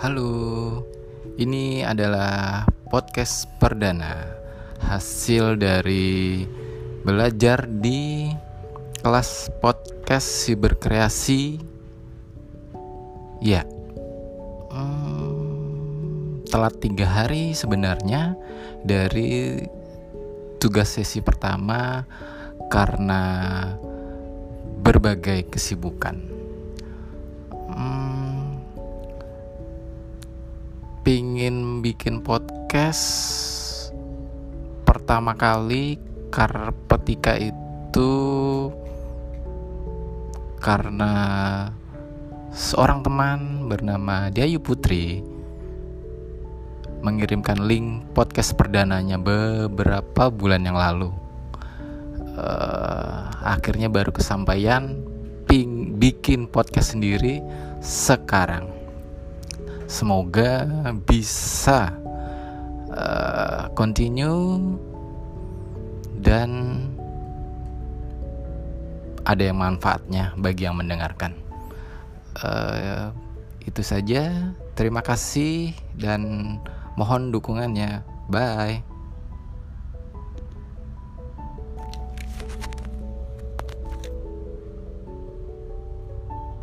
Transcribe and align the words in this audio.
Halo, 0.00 0.80
ini 1.36 1.84
adalah 1.84 2.64
podcast 2.88 3.44
perdana 3.60 4.32
hasil 4.80 5.60
dari 5.60 6.40
belajar 7.04 7.68
di 7.68 8.32
kelas 9.04 9.52
podcast 9.60 10.24
siberkreasi. 10.24 11.60
Ya, 13.44 13.68
hmm, 14.72 16.48
telat 16.48 16.80
tiga 16.80 17.04
hari 17.04 17.52
sebenarnya 17.52 18.40
dari 18.80 19.60
tugas 20.56 20.96
sesi 20.96 21.20
pertama 21.20 22.08
karena 22.72 23.20
berbagai 24.80 25.52
kesibukan. 25.52 26.29
Pingin 31.10 31.82
bikin 31.82 32.22
podcast 32.22 33.02
pertama 34.86 35.34
kali 35.34 35.98
karena 36.30 36.70
ketika 36.86 37.34
itu 37.34 38.14
karena 40.62 41.10
seorang 42.54 43.02
teman 43.02 43.66
bernama 43.66 44.30
Diayu 44.30 44.62
Putri 44.62 45.18
mengirimkan 47.02 47.58
link 47.58 48.06
podcast 48.14 48.54
perdananya 48.54 49.18
beberapa 49.18 50.30
bulan 50.30 50.62
yang 50.62 50.78
lalu. 50.78 51.10
Uh, 52.38 53.26
akhirnya 53.42 53.90
baru 53.90 54.14
kesampaian 54.14 55.02
ping 55.50 55.98
bikin 55.98 56.46
podcast 56.46 56.94
sendiri 56.94 57.42
sekarang. 57.82 58.79
Semoga 59.90 60.70
bisa 61.02 61.90
uh, 62.94 63.66
continue 63.74 64.78
dan 66.22 66.78
ada 69.26 69.42
yang 69.42 69.58
manfaatnya 69.58 70.30
bagi 70.38 70.70
yang 70.70 70.78
mendengarkan. 70.78 71.34
Uh, 72.38 73.10
itu 73.66 73.82
saja. 73.82 74.54
Terima 74.78 75.02
kasih 75.02 75.74
dan 75.98 76.22
mohon 76.94 77.34
dukungannya. 77.34 78.06
Bye. 78.30 78.89